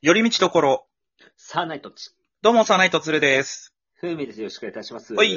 [0.00, 0.86] 寄り道どころ。
[1.36, 2.12] さあないとち。
[2.40, 3.74] どうも、サナイトツルです。
[3.94, 4.38] ふうみです。
[4.38, 5.12] よろしくお願いいたします。
[5.12, 5.28] はい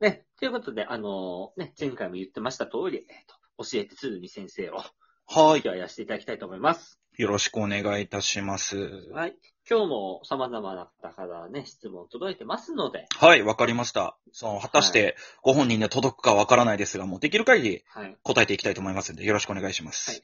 [0.00, 3.26] ね、ということで、あのね、前回も言ってました通り、えっ、
[3.58, 4.84] と、教えて鶴見先生を、は
[5.26, 6.98] 今日はやらせていただきたいと思います。
[7.18, 8.78] よろしくお願いいたします。
[9.12, 9.36] はい。
[9.68, 14.16] 今日も様々な方からね、質問届いてますので、はい、わかりました。
[14.32, 18.16] その、果たして、ご本人に届くかわからないですが、もうできる限りはい。
[18.22, 20.12] 答えていきたいと思いますので、よろしくお願いします。
[20.12, 20.22] はい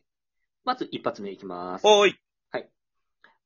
[0.66, 1.86] まず一発目いきます。
[1.86, 2.18] はーい。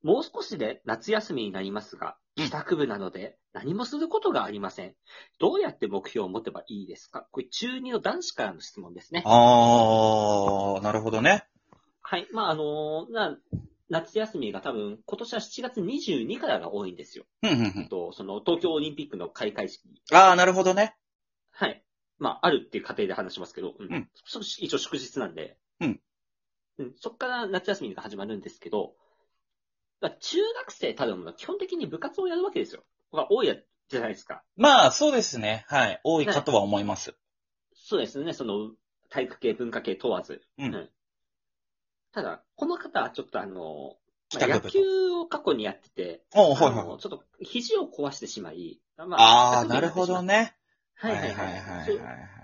[0.03, 4.95] もう少しで夏休みになりますが、うん帰宅部なので何もすることがありません。
[5.41, 7.27] どうやって目標を持てばいいですか？
[7.33, 9.23] これ中2の男子からの質問ですね。
[9.27, 11.45] あー、なるほどね。
[12.01, 12.29] はい。
[12.33, 13.37] まあ、あのな、
[13.91, 17.25] 夏休みが多分、今年は7月22からが多いんですよ。
[17.43, 17.89] ふんふんふん。
[17.89, 19.83] と、その、東京オリンピックの開会式。
[20.13, 20.97] あー、なるほどね。
[21.51, 21.85] はい。
[22.19, 23.93] まあ、あるっていう過程で話しますけど、うん。
[23.93, 25.59] うんそ一応祝日なんで。
[25.81, 26.01] うん。
[26.79, 26.95] うん。
[26.97, 28.95] そっから夏休みが始まるんですけど、
[30.01, 32.83] まあ中学生たるものは基本的に部活をやるわけですよ。
[33.13, 33.57] が多いや
[33.89, 34.43] じゃないですか。
[34.57, 35.65] まあ、そうですね。
[35.69, 36.01] はい。
[36.05, 37.15] 多いかとは思います。
[37.75, 38.33] そうですね。
[38.33, 38.71] その、
[39.09, 40.43] 体育系、文化系問わず。
[40.59, 40.89] うん
[42.13, 43.97] ただ、この方はちょっとあの、
[44.35, 46.99] まあ野球を過去にやってて、おー、はいあのはい。
[46.99, 50.57] ちょっと肘を壊してしまい、まあー、帰宅部になるほどね。
[50.95, 51.35] はいはいはい。
[51.37, 52.40] はいはいはい。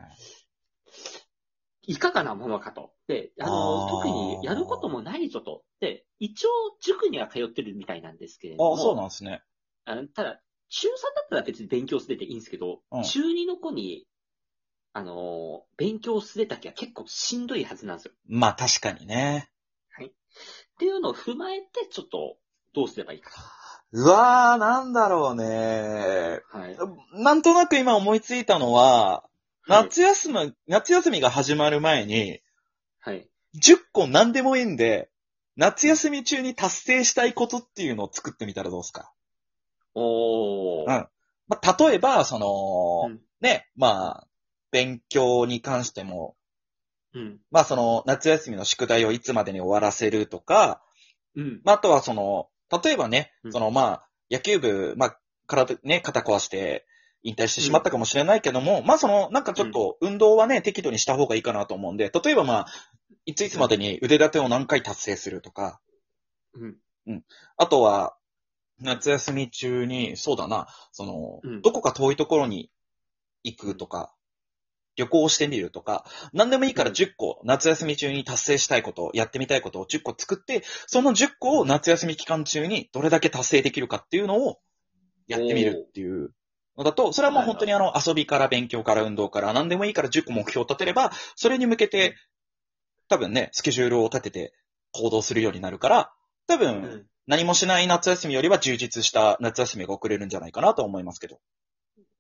[1.87, 2.93] いかがなものかと。
[3.07, 5.63] で、あの、あー特にやることもないぞと。
[5.81, 6.51] で、一応
[6.83, 8.75] 塾には通ってるみたいなんですけれども。
[8.75, 9.43] あー、そうなんですね。
[9.85, 14.07] あのただ、中3だったら別に勉強すれていいんですけど、うん中2の子に、
[14.93, 18.13] あの、勉強すれたきは結構しんどいはずなんですよ。
[18.27, 19.51] まあ、確かにね。
[20.77, 22.37] っていうのを踏まえて、ちょっと、
[22.75, 23.31] どうすればいいか
[23.93, 26.41] うわー、なんだろうね。
[26.53, 26.59] と。
[26.59, 26.77] はい。
[27.23, 29.36] なんとなく今思いついたのは、はい
[29.69, 32.41] 夏休み、夏休みが始まる前に、
[33.01, 33.29] はい。
[33.55, 35.09] 10個何でもいいんで、
[35.57, 39.13] 夏休み中に達成したいことっていうのを作ってみたらどうですか？
[39.95, 40.91] おー。
[40.91, 41.09] うん
[41.49, 44.27] まあ、例えば、その、うんね、まあ、
[44.73, 46.35] 勉強に関しても、
[47.15, 47.39] うん。
[47.51, 50.83] まあその、夏休みの宿題をいつまでに終わらせるとか、
[51.37, 51.61] うん。
[51.65, 52.49] まああとはその、
[52.83, 56.85] 例えばねう、んそのまあ、野球部、まあ、体、ね、肩壊して、
[57.27, 62.67] 引退してしまったかもしれないけども、まあその、なんかちょっと、運動はね、適度にした方がいいかなと思うんで、例えばまあ、
[63.25, 65.81] いついつまでに腕立てを何回達成するとか、
[67.07, 67.25] うん。
[67.57, 68.17] あとは、
[68.81, 71.63] 夏休み中に、そうだな、その、うん。
[71.63, 72.71] どこか遠いところに
[73.43, 74.15] 行くとか、
[74.95, 84.61] 旅行してみるとか、何でもいいから10個、夏休み中に達成したいこと、やってみたいことを10個作って、その10個を夏休み期間中にどれだけ達成できるかっていうのを
[85.27, 86.31] やってみるっていう
[86.77, 92.17] のだと、それはもう本当にあの遊びから勉強から運動から何でもいいから10個目標を立てれば、それに向けて
[93.09, 94.53] 多分ね、スケジュールを立てて
[94.93, 96.13] 行動するようになるから、
[96.47, 97.07] 多う分、ん。
[97.27, 101.41] 何もしない夏休みよりは充実した夏休みが送れるんじゃないかなと思いますけど。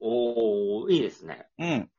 [0.00, 1.46] おー、いいですね。
[1.58, 1.90] うん。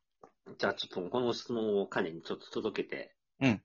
[0.58, 3.62] じゃあちょっとこの質問を彼にちょっと届けて、うん。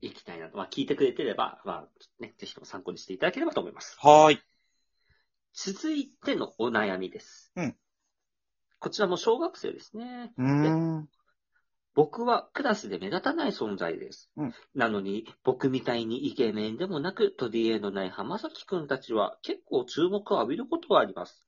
[0.00, 0.56] いきたいなと。
[0.56, 3.96] まあ聞いてくれてれば、まあ、ね、ぜひとも参考にしていただければと思います。
[4.00, 4.42] はーい。
[5.54, 7.52] 続いてのお悩みです。
[7.56, 7.76] うん。
[8.84, 10.34] こちらも小学生ですね。
[10.36, 11.08] うーん。
[11.94, 14.30] 僕はクラスで目立たない存在です。
[14.36, 21.42] うんなのに、僕みたいにイケメンでもなく、取り柄のない浜崎くんたちは結構注目を浴びることはあります。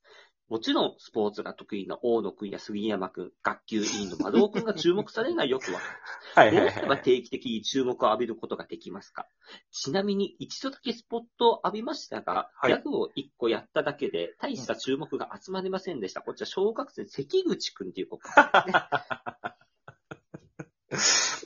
[0.49, 5.91] もちろん、スポーツが得意な大野くんや杉山くん、学級委員の丸尾くんが注目されるのはよくわかる。
[6.35, 6.73] はいどはいはい。
[6.73, 9.27] うすれば定期的に注目を浴びることができますか？
[9.71, 16.21] ちなみに一度だけスポットを浴びましたが、はいギャグを一個やっただけで、大した注目が集まりませんでした。
[16.21, 18.21] こちら小学生、関口くんっていう子ね。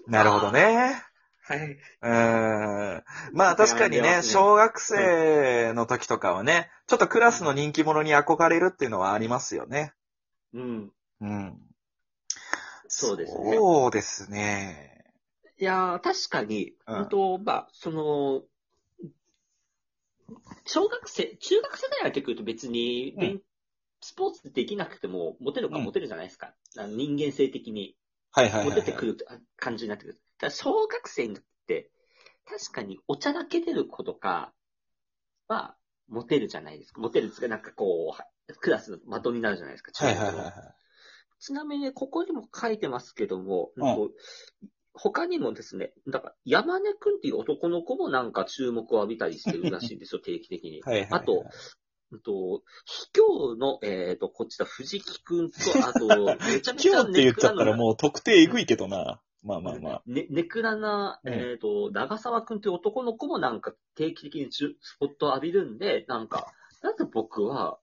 [0.07, 1.03] なるほどね。
[1.43, 1.71] はい。
[1.71, 3.03] うーん。
[3.33, 9.93] まあ確かにね、小学生の時とかはね、ちょっとクラスの人気者に憧れるっていうのはありますよね。
[10.53, 10.91] うん。
[11.21, 11.57] うん。
[12.87, 15.03] そうですねそうですね。
[15.57, 18.43] いやー、確かに、うん本当、まあ、その、
[20.65, 23.41] 小学生、中学世代は結構言うと別に、うん
[24.03, 26.55] スポーツできなくても、モテるかうんモテるじゃないですか。
[26.75, 27.95] あの人間性的に。
[28.31, 28.77] はいはいはい、はい。
[28.77, 29.17] モテてくる
[29.57, 30.21] 感じになってくる。
[30.41, 31.91] ただ小学生になって、
[32.45, 34.53] 確かにお茶だけ出る子とか
[35.47, 35.75] は、
[36.09, 36.99] モテるじゃないですか。
[36.99, 38.13] モテるっか、なんかこ
[38.49, 39.91] う、クラスの的になるじゃないですか。
[40.03, 40.53] はいはいはいはい。
[41.39, 44.01] ちなみに、ここにも書いてますけども、うんなんか
[44.93, 50.81] 他にもですね、だから、山根くんっていう男の子もなんか注目を浴びたりしてるらしいんですよ、 定期的に。
[50.81, 51.21] はいはいはい。
[51.21, 51.45] あと、
[52.11, 55.57] うんと、秘境の、えっ、と、こっちだ、藤木くんと、
[55.87, 56.07] あと、
[56.45, 57.77] めちゃめちゃ今日って言っちゃったらう。
[57.77, 59.21] もう特定えぐいけどな。
[59.43, 60.03] まあまあまあ。
[60.05, 67.79] ね、ネクラな、うんえっ、と、長沢くんという男の子もなんか定期的にスポットを浴びるんで、なんか、なんで僕は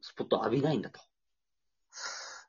[0.00, 1.00] スポットを浴びないんだと。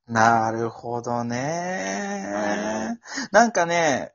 [0.07, 2.97] なるほどね。
[3.31, 4.13] なんかね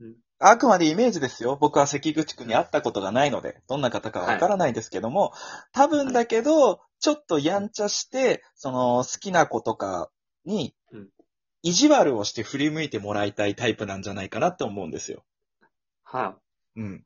[0.00, 1.56] うん、あくまでイメージですよ。
[1.60, 5.32] 僕は関口くんに会ったことがないので、どんな方かわからないですけども、
[5.72, 10.10] 多分だけど、ちょっとやんちゃして、その好きな子とか
[10.44, 10.79] にうん、
[11.62, 15.24] 意地悪をして振り向いてもらいたいタイプなんじゃないかなって思うんですよ。
[16.02, 16.36] は
[16.76, 17.04] うん。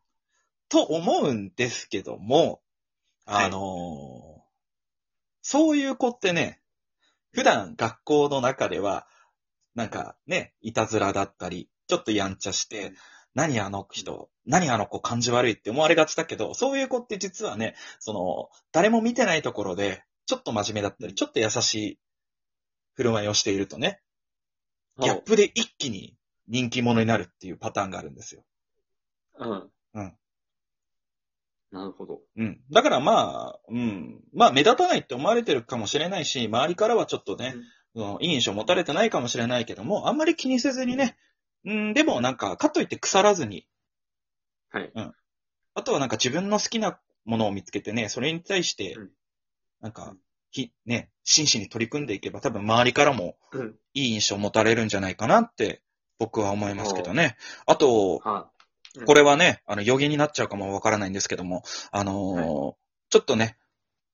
[0.69, 2.61] と思うんですけども、
[3.27, 4.35] はいあのー
[5.47, 6.63] そういう子ってね、
[7.33, 9.07] 普段学校の中では、
[9.75, 12.95] なんかね、いたずらだったり、ちょっとやんちゃして、うん
[13.35, 21.99] 何あの人、何あの子感じ悪いって思われがちだけど、そういう子って実はね、その、誰も見てないところで、ちょっと真面目だったり、ちょっと優しい
[22.95, 24.04] 振る舞いをしているとね、い。
[25.01, 26.17] ギャップで一気に
[26.49, 28.45] 人気者になるっていうパターンがあるんですよ。
[29.39, 29.71] うん。
[29.95, 30.17] うん。
[31.73, 32.21] なるほど。
[32.37, 32.61] うん。
[32.71, 34.23] だからまあ、うん。
[34.33, 37.65] まあ目立たないって思われてるかもしれないし、周りからはちょっとね、うん
[38.21, 41.17] いい印象持たれてないかもしれないけども、あんまり気にせずにね、
[41.65, 43.69] うん、でもなんか、かといって腐らずに、
[44.71, 44.93] はい。
[45.75, 49.11] あとはなんか自分の好きなものを見つけてね、それに対してうん、
[49.81, 50.19] なんかうん、
[50.55, 53.75] ひ、ね、真摯に取り組んでいけば多分周りからもうん。
[53.93, 55.83] いい印象を持たれるんじゃないかなって
[56.19, 57.37] 僕は思いますけどね。
[57.67, 58.45] あと、はうん
[59.07, 62.75] これはね、あの、予言になっちゃうかもわからないんですけども、あのー
[63.11, 63.57] ちょっとね、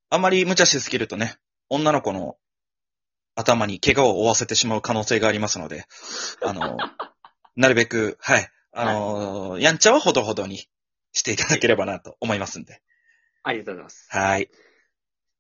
[0.09, 1.37] あんまり無茶しすぎるとね、
[1.69, 2.39] 女の子の
[3.35, 5.85] 頭に怪我を負わせてしまう可能性がありますので、
[6.43, 6.91] あのー
[7.57, 10.67] なるべく、はい、あのーやんちゃはほどほどに
[11.13, 12.81] していただければなと思いますんで。
[13.43, 14.07] ありがとうございます。
[14.09, 14.51] はい。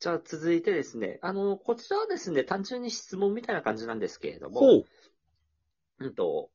[0.00, 4.84] じゃあ続いてですね、あの、こちらはですね、単純に質問みたいな感じなんですけれども、ほう。
[5.98, 6.48] うんと、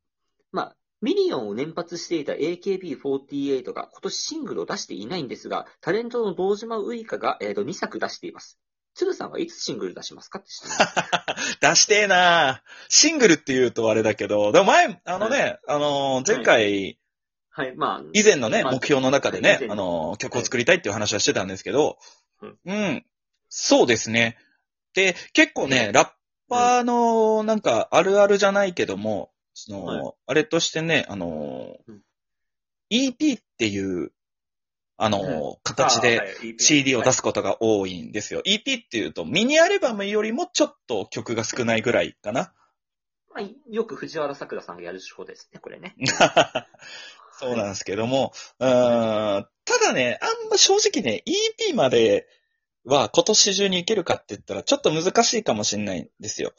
[0.52, 8.58] まあ、ミリオンを連発していた AKB48 が今年シングルを出していないんですが、タレントの堂島ウイカが、えー、と2作出しています。
[8.96, 10.78] 鶴さんはいつシングル出しますかって質問。
[11.62, 16.98] 出してえなシングルって言うとあれだけど、でも前、あのね、あのー前回、
[17.52, 22.00] はい、まあ、以前のね、まあ目標の中でねあの、曲を作りたいっていう話はしてたんですけど、
[22.42, 23.06] うんうん。
[23.50, 24.38] そうですね。
[24.94, 26.10] で、結構ね、ラッ
[26.50, 32.02] パーの、なんか、あるあるじゃないけども、その、はいあれとしてね、あのうん、
[32.92, 34.12] EP っていう、
[34.98, 36.22] あの、形で
[36.58, 38.42] CD を出すことが多いんですよ。
[38.46, 42.54] EP っていうと、ミニアルバムよりもちょっと曲が少ないぐらいかな。
[43.34, 45.96] まあ、よく藤原さくらさんがやる手法ですね、これね。
[47.38, 51.24] そうなんですけども、うーんただね、あんま正直ね、
[51.70, 52.28] EP まで
[52.86, 56.54] は今年中に行けるかって言ったらちょっと難しいかもしれないんですよ。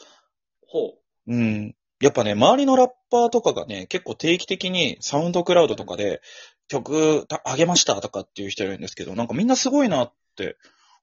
[0.67, 0.95] ほ
[1.29, 1.75] うん。
[2.01, 6.21] やっぱね、周りのラッパーとかがね、結構定期的にサウンドクラウドとかで
[6.69, 10.57] 曲た上げましたとかっていう人いるんですけど、なんかみんなすごいなって、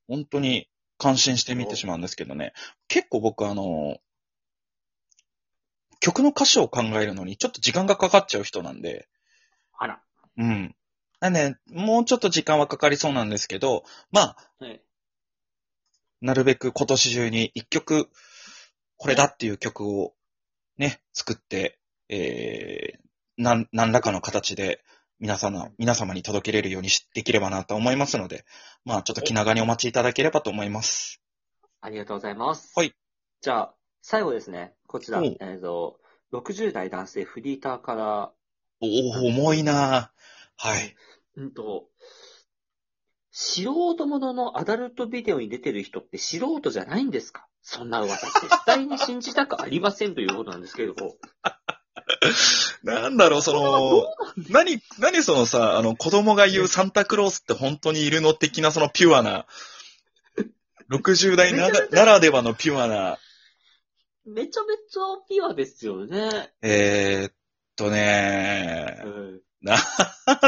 [0.07, 2.53] 本当に感心して見てしまうんですけどね。
[2.87, 3.97] 結構僕あの、
[5.99, 9.07] 曲の歌詞を考えるのにちょっと時間がかかっちゃう人なんで、
[9.77, 10.01] あら。
[10.37, 10.75] うん。
[11.19, 14.81] なんで、もうちょっと時間はかかりそうなんですけど、まあ、はい。
[16.23, 18.07] なるべく今年中に一曲、
[18.95, 20.13] これだっていう曲を
[20.77, 21.77] ね、作って、
[22.07, 24.81] えー、なん、何らかの形で
[25.19, 28.45] 皆様、皆様に届けれるようにしできればなと思いますので、
[28.85, 31.21] まあちょっと気長にお待ちいただければと思います。
[31.81, 32.71] ありがとうございます。
[32.73, 32.95] はい。
[33.41, 34.75] じゃあ、最後ですね。
[34.87, 35.99] こちら、うんえっ、と、
[36.31, 38.31] 60代男性フリーターから、
[38.79, 40.13] おお、重いな
[40.55, 40.95] はい。
[41.35, 41.89] うんと、
[43.35, 47.47] 素人もののアダルトビデオに出てる人って素人じゃないんですか？
[47.63, 51.15] そんな噂絶対に信じたくありませんということなんですけれども。
[52.83, 54.05] なんだろう、その、
[54.49, 59.45] 何、何そのさ、あの、子供が言うサンタクロースって本当にいるの的なそのピュアな、
[60.89, 63.17] 60代ならならではのピュアな、
[64.25, 66.53] めちゃめちゃピュアですよね。
[66.61, 67.33] えー、っ
[67.75, 69.41] とねう、ん。
[69.63, 69.77] な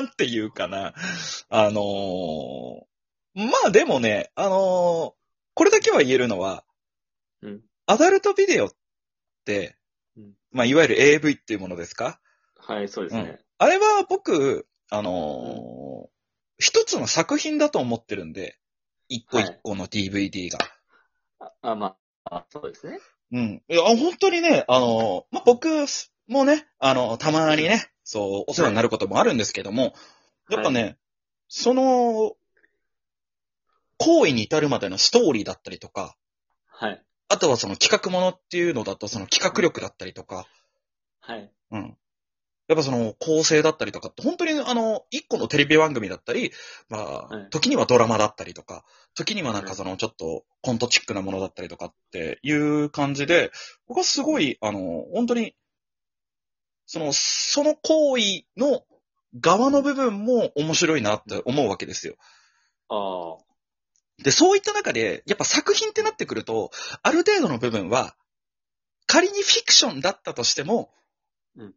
[0.02, 0.94] んていうかな。
[1.50, 2.86] あのー
[3.38, 5.14] まあでもね、あのー
[5.58, 6.64] これだけは言えるのは、
[7.42, 8.70] うんアダルトビデオっ
[9.46, 9.78] て、
[10.18, 12.20] うんまあいわゆる AV っていうものですか？
[12.58, 13.40] はい、そうですね。
[13.58, 16.16] あれは僕、あのー
[16.58, 18.58] 一つの作品だと思ってるんで、
[19.10, 20.60] 一個一個の DVD が。
[21.40, 23.00] あ、あまあ、あそうですね。
[23.34, 23.64] うん。
[23.68, 25.68] いや、本当にね、あのーまあ、僕
[26.30, 29.94] もね、あの、たまにね、そう、お世話になることもあるんですけども、
[30.50, 30.98] やっぱね、
[31.50, 32.36] その、
[33.98, 36.16] 行為に至るまでのストーリーだったりとか、
[36.68, 37.04] はい。
[37.28, 40.46] あとはその企画ものっていうのだとその企画力だったりとか、
[41.20, 41.52] はい。
[41.72, 41.98] うん。
[42.68, 46.52] やっぱその構成だったりとかって、本当にあの、一個のテレビ番組だったり、
[46.90, 48.84] まあはい、時にはドラマだったりとか、
[49.14, 53.52] 時にはなんかそのちょっとコントチックなものだったりとかっていう感じで、
[53.88, 55.56] 僕はすごい、あの、本当に、
[56.86, 58.84] その、その行為の
[59.40, 62.16] 側の部分も面白いなって思うわけですよ。
[62.90, 64.24] ああ。
[64.24, 68.16] で、そういった中で、やっぱ作品ってなってくると、ある程度の部分は、
[69.08, 70.92] 仮にフィクションだったとしても、
[71.56, 71.74] うん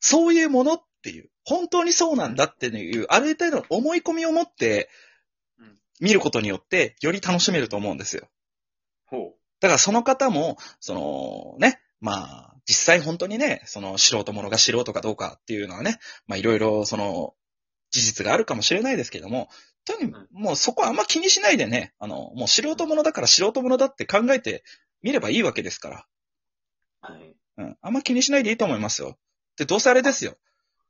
[0.00, 4.88] そういうものっていう、本当にそうなんだっていう、ある程度の思い込みを持って
[5.58, 8.28] うん、見ることによって、より楽しめると思うんですよ。
[9.06, 17.34] ほだからその方も、そのね、まあ、実際本当にね、その素人者が素人かどうかっていうのはね、まあいろいろその、
[17.90, 19.48] 事実があるかもしれないですけども、
[19.86, 24.62] とにうんもうそこはあんま気にしないでね、あの、もう素人者だから素人者だって考えて
[25.02, 26.06] みればいいわけですから。
[27.08, 27.12] う。
[27.12, 27.34] はい。
[27.56, 27.76] うん。
[27.80, 29.18] あんま気にしないでいいと思いますよ。
[29.56, 30.36] で、どうせあれですよ。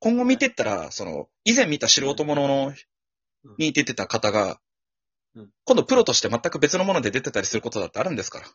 [0.00, 2.74] 今後見てったら、その、以前見た素人者の
[3.44, 4.58] うん、に出てた方が
[5.38, 8.46] うん、今度プロとして全く別のもので出てたりすることだってあるんですから。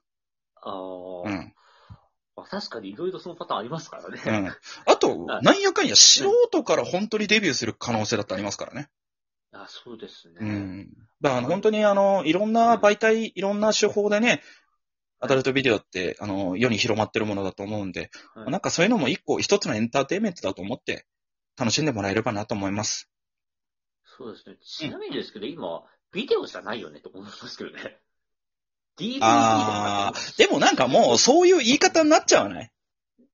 [0.62, 1.29] ああ。
[1.29, 1.53] うん。
[2.43, 4.21] まあ、確かにいろいろそのパターンありますからね。
[4.25, 4.47] うん。
[4.85, 8.89] あとは、いなんやかんや素人から本当にデビューする可能性だってありますからね。
[9.53, 10.35] あそうですね。
[10.39, 10.89] うん。
[11.21, 14.41] だから本当にあの、いろんな媒体、いろんな手法でね、
[15.19, 21.05] アダルトビデオって、あの、世に広まってるものだと思うんで、はいなんかそういうのも一個、一つのエンターテインメントだと思って、
[21.57, 23.09] 楽しんでもらえればなと思います。
[24.17, 24.57] そうですね。
[24.62, 28.00] ちなみにですけど、今、ビデオじゃないよねと思いますけどね。
[28.97, 32.71] DVD あー、でもなんかもう、そういう言い方になっちゃわない？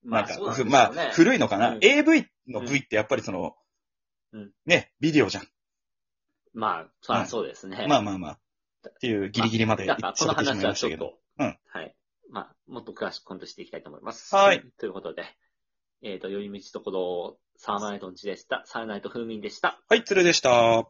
[0.03, 0.63] まあ、なんか。
[0.65, 3.55] まあ、古いのかな、うん ?AV の V ってやっぱりその、
[4.31, 5.47] うんね、ビデオじゃん。
[6.53, 7.85] まあ、まあ、うんそうですね。
[7.87, 8.39] まあまあまあ。
[8.87, 11.17] っていうギリギリまでだから、この育ってしま話いましたけど。
[11.39, 11.95] うんはい。
[12.31, 14.33] まあ、もっと詳しく今度していきたいと思います。
[14.35, 14.63] はい。
[14.77, 15.23] ということで、
[16.01, 18.63] えっ、と、寄り道ところ、サーナイトンチでした。
[18.65, 19.81] サーナイト風民でした。
[19.89, 20.87] はい、鶴でした。